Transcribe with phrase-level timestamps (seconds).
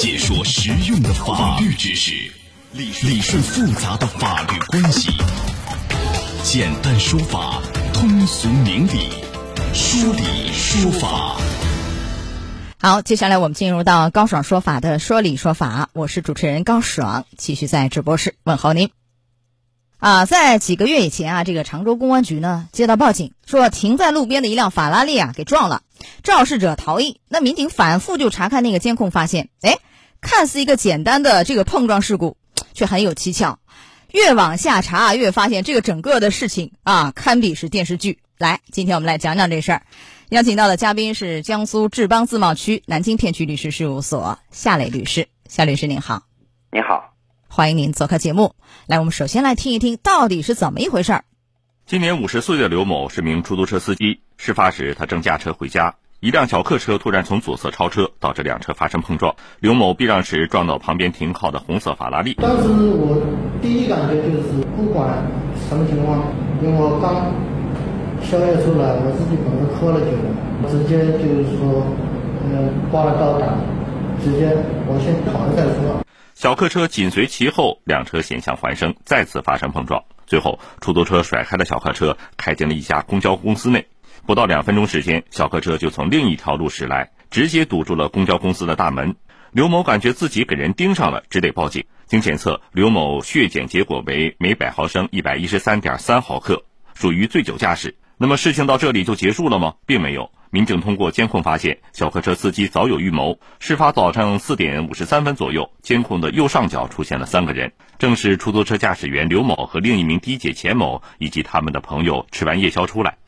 [0.00, 2.12] 解说实用的法律知识，
[2.70, 5.10] 理理顺复杂的法律关系，
[6.44, 7.60] 简单说法，
[7.92, 9.10] 通俗明理，
[9.74, 11.36] 说理说法。
[12.80, 18.90] 好，接下来我们进入到高爽说法的说理说法，我是主持人高爽，继续在直播室问候您。
[19.98, 25.82] 啊，在几个月以前啊，这个常州公安局呢接到报警，说停在路边的一辆法拉利啊给撞了，
[26.22, 27.20] 肇事者逃逸。
[27.26, 29.78] 那民警反复就查看那个监控，发现，哎，
[30.20, 32.36] 看似一个简单的这个碰撞事故，
[32.74, 33.58] 却很有蹊跷。
[34.12, 38.18] 越往下查，越发现这个整个的事情啊，堪比是电视剧。
[38.38, 39.82] 来，今天我们来讲讲这事儿。
[40.30, 45.28] 邀请到的嘉宾是江苏志邦自贸区南京片区律师事务所夏磊律师。
[45.48, 46.22] 夏律师您好，
[46.70, 47.14] 你好。
[47.48, 48.54] 欢迎您做客节目。
[48.86, 51.24] 来，我们首先来听一听到底是怎么一回事儿。
[51.86, 54.20] 今年五十岁的刘某是名出租车司机。
[54.36, 59.36] 事发时，他正驾车回家，一辆小客车突然从左侧超车，导致两车发生碰撞。
[59.60, 62.34] 刘某避让时撞到旁边停靠的红色法拉利。
[62.34, 63.22] 当时我
[63.62, 65.14] 第一感觉就是不管
[65.68, 66.20] 什么情况，
[66.60, 67.30] 因为我刚
[68.20, 70.10] 宵夜出来，我自己可能喝了酒，
[70.68, 71.86] 直接就是说，
[72.42, 73.56] 嗯，挂了倒档，
[74.20, 74.56] 直接
[74.88, 76.02] 我先跑了再说。
[76.34, 80.02] 小客车紧随其后，两车险象环生，再次发生碰撞。
[80.26, 83.86] 最后，出租车甩开了小客车，开进了一家公交公司内。
[84.26, 89.16] 不到两分钟时间，小客车就从另一条路驶来，直接堵住了公交公司的大门。
[89.52, 91.84] 刘某感觉自己给人盯上了，只得报警。
[92.06, 97.96] 经检测，刘某血检结果为每百毫升一百一十三点三毫克，属于醉酒驾驶。
[98.18, 99.74] 那么事情到这里就结束了吗？
[99.86, 100.30] 并没有。
[100.50, 103.38] 民警通过监控发现，小客车司机早有预谋。
[103.60, 113.18] 事发早上四点五十三分左右，监控的右上角出现了三个人，正是出租车驾驶员刘某和另一名的姐钱某以及他们的朋友吃完夜宵出来。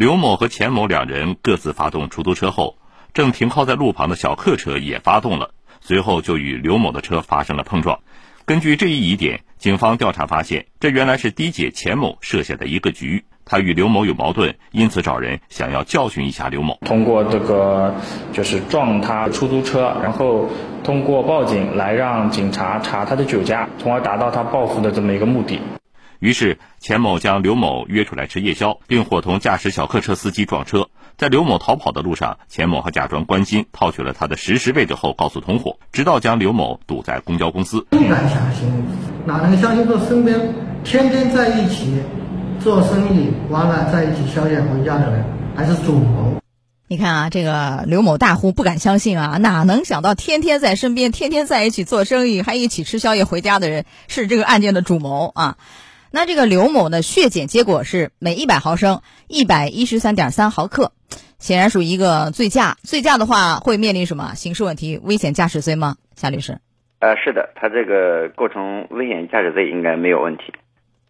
[0.00, 2.78] 刘某和钱某两人各自发动出租车后，
[3.12, 5.50] 正停靠在路旁的小客车也发动了，
[5.82, 8.00] 随后就与刘某的车发生了碰撞。
[8.46, 13.26] 根据这一疑点，警方调查发现，这原来是的姐钱某设下的一个局。
[13.44, 16.78] 他与刘某有矛盾，因此找人想要教训一下刘某。
[16.86, 17.94] 通过这个
[18.32, 20.48] 就是撞他出租车，然后
[20.82, 25.60] 通过报警来让警察查他的酒驾，从而达到他报复的这么一个目的。
[26.20, 30.88] 于是钱某将刘某约出来吃夜宵，并伙同驾驶小客车司机撞车。
[31.16, 37.84] 在刘某逃跑的路上，钱某还假装关心，套取了他的实时位置后告诉同伙，直到将刘某堵在公交公司。
[37.90, 38.68] 不敢相信，
[39.26, 40.54] 哪能相信说身边
[40.84, 42.00] 天天在一起？
[42.60, 45.24] 做生意完了在一起宵夜回家的人
[45.56, 46.34] 还是主谋。
[46.88, 55.56] 你看啊，这个刘某大呼不敢相信啊，哪能想到天天在身边、天天在一起做生意、还一起吃宵夜回家的人是这个案件的主谋啊？
[56.12, 60.92] 那这个刘某的血检结果是每一百毫升一百一十三点三毫克，
[61.38, 62.76] 显然属于一个醉驾。
[62.82, 64.98] 醉驾的话会面临什么刑事问题？
[65.02, 65.96] 危险驾驶罪吗？
[66.16, 66.58] 夏律师？
[66.98, 70.52] 呃，是的，他这个构成危险驾驶罪应该没有问题。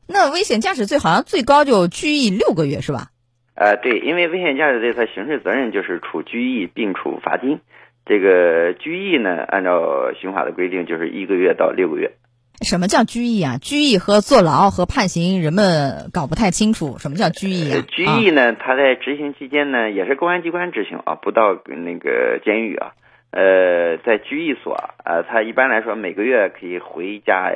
[0.06, 3.08] 那危险驾驶罪好像最高就拘役六个月是吧？
[3.54, 7.60] 呃，对，因为危险驾驶罪它刑事责任就是处拘役并处罚金。
[8.04, 12.12] 这个拘役呢，按照刑法的规定就是一个月到六个月。
[12.60, 13.56] 什么叫拘役啊？
[13.56, 16.98] 拘役和坐牢和判刑，人们搞不太清楚。
[16.98, 17.80] 什么叫拘役啊？
[17.88, 22.92] 拘役呢，他在执行期间呢，也是公安机关执行啊，不到那个监狱啊。
[23.30, 27.50] 呃，在拘役所啊，他一般来说每个月可以回家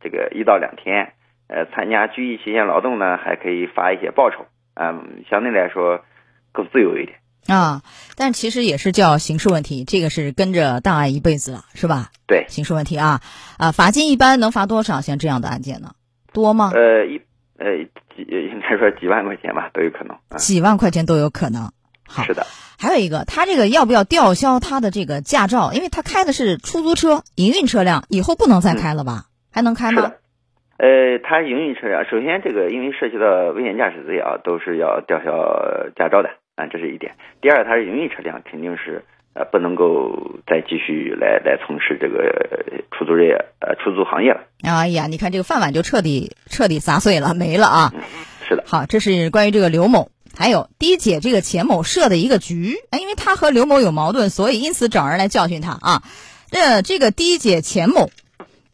[0.00, 1.12] 这个一到两天。
[1.46, 6.02] 呃，参加拘役期间劳动呢，还可以发一些报酬，嗯，相对来说
[6.52, 7.82] 更自由一点啊。
[8.16, 12.10] 但其实也是叫刑事问题，这个是跟着档案一辈子了，是吧？
[12.26, 13.20] 对，刑事问题啊
[13.58, 15.00] 啊，罚金一般能罚多少？
[15.00, 15.92] 像这样的案件呢，
[16.32, 16.70] 多吗？
[16.74, 17.20] 呃，一
[17.58, 17.76] 呃
[18.14, 20.16] 几应该说几万块钱吧，都有可能。
[20.36, 21.72] 几万块钱都有可能。
[22.06, 22.46] 好，是的。
[22.78, 25.72] 还有一个，他这个要不要吊销他的这个驾照？
[25.72, 29.24] 因为他开的是出租车，营运车辆，以后不能再开了吧？
[29.50, 30.12] 还能开吗？
[30.76, 35.32] 呃，他营运车辆，首先这个因为涉及到危险驾驶罪啊，都是要吊销
[35.96, 37.14] 驾照的啊，这是一点。
[37.40, 39.04] 第二，他是营运车辆，肯定是
[39.34, 44.40] 呃不能够再继续来来从事这个出租业呃出租行业了。
[44.62, 47.94] 哎呀，你看这个饭碗就彻底彻底砸碎了，没了啊！
[48.48, 48.64] 是的。
[48.66, 56.02] 好，这是关于这个刘某，还有滴姐这个钱某设的一个局，哎，因为他和刘某有矛盾，所以因此找人来教训他啊。
[56.50, 58.10] 那这个滴姐钱某。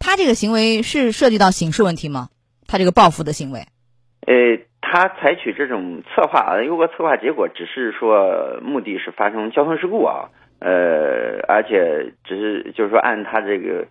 [0.03, 2.31] 他这个行为是涉及到刑事问题吗？
[2.67, 3.67] 他这个报复的行为？
[4.27, 4.35] 呃，
[4.81, 13.87] 他采取这种策划啊，如果策划结果只是说目的是发生交通事故啊，呃，而且只是就是说按他这个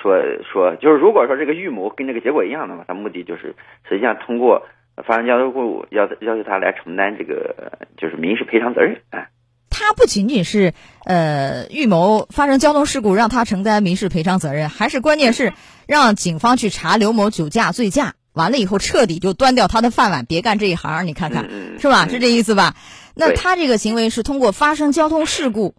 [0.00, 0.16] 说
[0.50, 3.54] 说，就是如果说这个预谋跟这个结果一样的话，他目的就是
[3.88, 4.66] 实际上通过
[5.06, 9.28] 发生交通事故要要求他来承担这个就是民事赔偿责任啊。
[9.70, 10.72] 他不仅仅是
[11.06, 15.52] 呃预谋发生交通事故让他承担民事赔偿责任，还是关键是
[15.88, 21.06] 让警方去查刘某酒驾醉驾，完了以后彻底就端掉他的饭碗，别干这一行。
[21.06, 21.48] 你看看
[21.78, 22.06] 是吧？
[22.08, 22.74] 是这意思吧？
[23.16, 25.74] 那他这个行为是通过发生交通事故，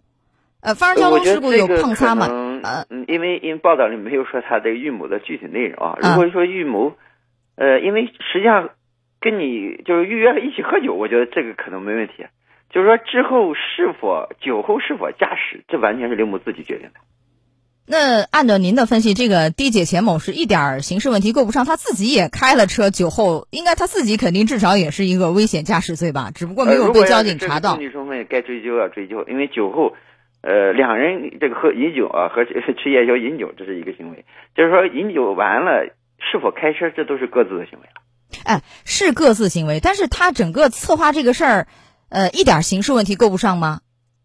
[0.60, 2.26] 呃，发生交通事故有碰擦吗？
[2.62, 5.98] 呃，因为因为报道里没有说他这个预谋的具体内容啊。
[6.00, 6.94] 如果说预谋，
[7.56, 8.70] 呃，因为实际上
[9.20, 12.26] 跟你就是预约了一起喝酒，我觉得这个可能没问题。
[12.70, 17.00] 就是说之后是否酒后是否驾驶，这完全是刘某自己决定的。
[17.86, 26.30] 那按照您的分析，这个低姐钱某是一点刑事问题够不上，他自己也开了车，酒后应该他自己肯定至少也是一个危险驾驶罪吧？
[26.34, 27.76] 只不过没有被交警查到。
[27.76, 29.94] 证据充分，该追究要追究，因为酒后。
[30.44, 34.24] 呃，两人这个喝饮酒啊，和吃夜宵饮酒，这是一个行为。
[34.56, 38.02] 就是说，饮酒完了是否开车，这都是各自的行为了。
[38.42, 41.68] 哎，是各自行为，但是他整个策划这个事儿，
[42.08, 43.82] 呃，一点刑事问题够不上吗？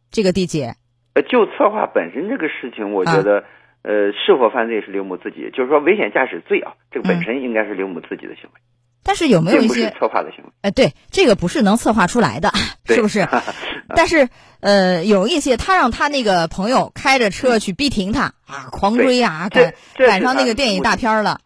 [0.09, 0.77] 这个地姐，
[1.18, 3.44] 呃，就策划本身这个事情，我觉得，
[3.81, 8.62] 呃，是否犯罪是刘某自己，就是说危险驾驶罪啊，这个本身应该是刘某自己的行为。
[9.04, 10.52] 但是有没有一些策划的行为？
[10.62, 12.52] 哎，对，这个不是能策划出来的，
[12.86, 13.25] 是不是？
[13.96, 14.28] 但是
[14.60, 21.40] 呃，有一些他让他那个朋友开着车去逼停他啊，狂追啊，赶赶上那个电影大片了。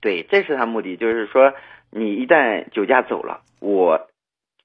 [0.00, 1.54] 对，这是他目的，就是说
[1.90, 4.06] 你一旦酒驾走了，我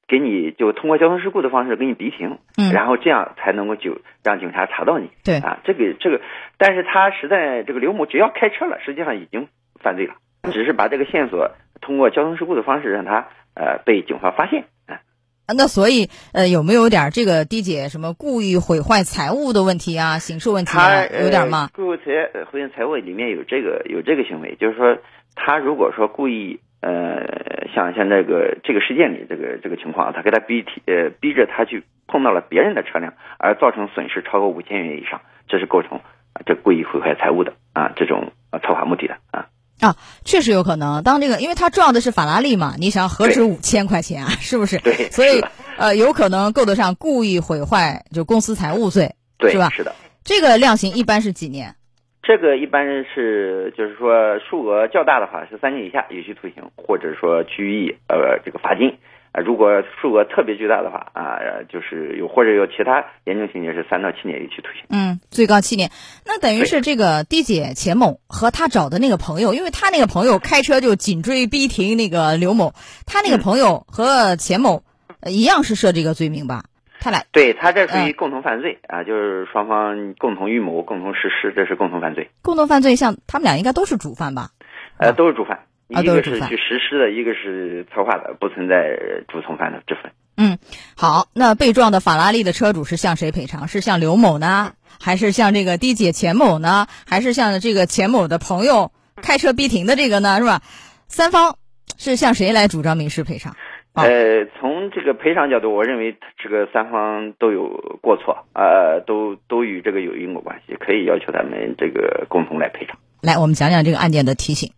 [0.08, 5.10] 给你就通过交通事故的方式给你逼停，嗯，然后这样才能够就让警察查到你。
[5.24, 6.22] 对啊，这个这个，
[6.58, 9.48] 但是他实在这个刘某只要开车了，实际上已经
[9.82, 10.16] 犯罪了，
[10.52, 11.52] 只是把这个线索。
[11.82, 15.04] 通过交通事故的方式让他呃被警方发现啊，
[15.48, 21.70] 那所以呃有没有点这个低姐什么故意毁坏财物的问题啊，刑事问题啊，有点吗？
[21.76, 22.06] 故意财
[22.50, 24.98] 毁坏财物里面有这个有这个行为，就是说
[25.36, 36.02] 他如果说故意呃像像这个这个事件里这个这个情况，他给他逼提呃逼着他去碰到了别人的车辆，而造成损失超过五千元以上，这是构成
[36.46, 39.48] 这故意毁坏财物的啊这种呃策划目的的啊。
[39.82, 41.04] 啊，确实有可能。
[41.04, 44.78] 当这个，因为他撞的是法拉利嘛，你想何止五千块钱啊，是不是？
[44.78, 44.94] 对。
[45.12, 45.44] 所以，
[45.78, 49.16] 呃，有可能够得上故意毁坏就公司财物罪，
[49.50, 49.70] 是吧？
[49.72, 49.94] 是的。
[50.24, 51.76] 这个量刑一般是几年？
[52.24, 58.98] 这个一般是就是说数额较大的话是三年以下有期徒刑，或者说拘役，呃，这个罚金。
[59.34, 64.86] 啊，如果数额特别巨大的话啊，就是有或者有其他严重情节是三到七年有期徒刑。
[64.90, 65.90] 嗯，最高七年。
[66.24, 72.74] 那等于是这个低姐钱某和他找的那个朋友，因为他那个朋友开车就紧追逼停那个刘某，
[73.08, 74.84] 他那个朋友和钱某
[75.26, 76.66] 一样是涉这个罪名吧？
[77.04, 82.30] 他俩对他这属于共同犯罪啊，就是双方共同预谋、共同实施，这是共同犯罪。
[82.42, 84.52] 共同犯罪，像他们俩应该都是主犯吧？
[84.98, 85.60] 呃，都是主犯。
[85.90, 88.98] 一个是去实施的，一个是策划的，不存在
[89.28, 90.14] 主从犯的之分。
[90.38, 90.58] 嗯，
[90.96, 93.68] 好，那被撞的法拉利的车主是向谁赔偿？
[93.68, 94.72] 是向刘某呢，
[95.02, 100.40] 还是向这个的姐钱某呢，还是向这个钱某的朋友开车逼停的这个呢？
[100.40, 100.62] 是吧？
[101.10, 101.58] 三方
[101.98, 103.58] 是向谁来主张民事赔偿？
[103.96, 112.98] 呃，从这个赔偿角度，我认为这个三方都有过错，呃，都都与这个有因果关系，可以要求他们这个共同来赔偿。
[113.22, 114.74] 来，我们讲讲这个案件的提醒。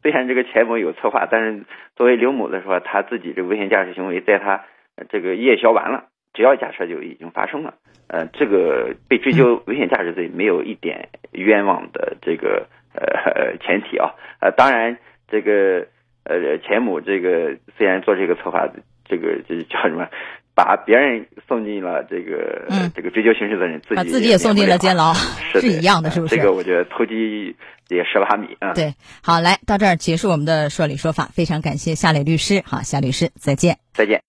[0.00, 1.64] 虽然这个钱某有策划，但是
[1.96, 4.64] 作为刘某来说，他自己这个危险驾驶行为，在他
[5.10, 7.74] 这个夜宵完了，只要驾车就已经发生了。
[8.08, 14.14] 呃，这个被追究危险驾驶罪没有一点冤枉的这个呃前提啊。
[14.40, 15.86] 呃，当然这个
[16.24, 18.68] 呃钱某这个虽然做这个策划，
[19.04, 20.08] 这个这叫什么，
[20.54, 25.14] 把别人送进了这个这个追究刑事责任，自己自己也送进了监牢，
[25.52, 26.36] 是一样的，是不是？
[26.36, 27.56] 这个我觉得偷鸡。
[27.88, 28.72] 也十八米啊！
[28.72, 34.22] 对，好，来到这儿结束我们的说理说法，非常感谢夏磊律师，好，夏律师再见，再见。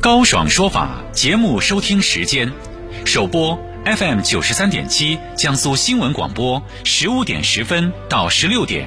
[0.00, 2.52] 高爽说法节目收听时间：
[3.04, 8.86] 首播 FM 九十三点七，江苏新闻广播十五点十分到十六点；